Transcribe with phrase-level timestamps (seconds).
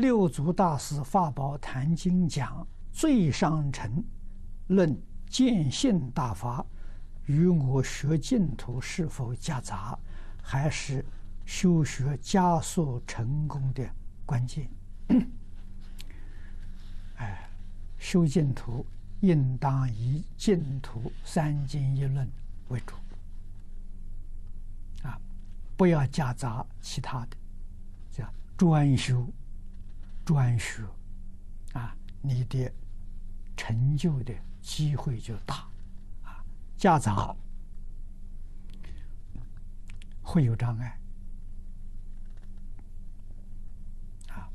[0.00, 4.02] 六祖大师法宝坛经讲最上乘
[4.68, 6.64] 论见性大法，
[7.26, 9.98] 与我学净土是否夹杂，
[10.42, 11.04] 还是
[11.44, 13.86] 修学加速成功的
[14.24, 14.70] 关键？
[17.16, 17.50] 哎，
[17.98, 18.86] 修净土
[19.20, 22.26] 应当以净土三经一论
[22.68, 22.94] 为主，
[25.06, 25.20] 啊，
[25.76, 27.36] 不要夹杂其他的，
[28.10, 28.26] 叫
[28.56, 29.30] 专修。
[30.30, 30.84] 专学，
[31.72, 32.72] 啊，你的
[33.56, 35.68] 成就的机会就大，
[36.22, 36.38] 啊，
[36.76, 37.34] 夹杂
[40.22, 41.00] 会有障碍，
[44.28, 44.48] 啊，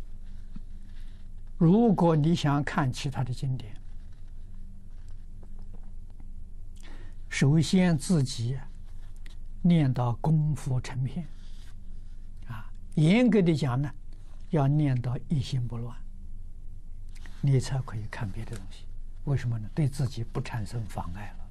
[1.57, 3.75] 如果你想看其他的经典，
[7.27, 8.57] 首先自己
[9.61, 11.27] 念到功夫成片，
[12.47, 13.93] 啊，严格的讲呢。
[14.49, 15.95] 要念到一心不乱，
[17.41, 18.85] 你才可以看别的东西。
[19.25, 19.67] 为什么呢？
[19.73, 21.45] 对自己不产生妨碍了。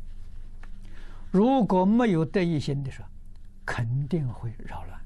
[1.30, 3.08] 如果没有得一心的时候，
[3.64, 5.00] 肯定会扰乱。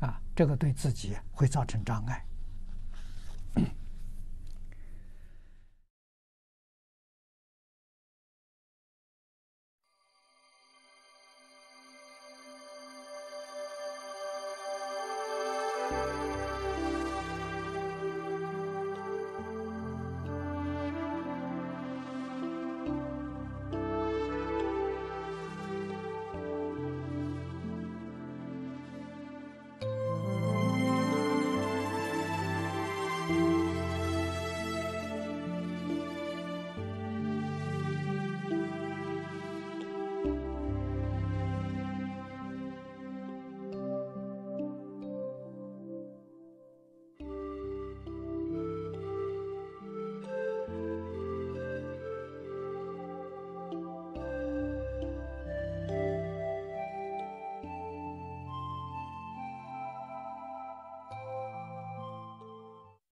[0.00, 2.24] 啊，这个对自己会造成障碍。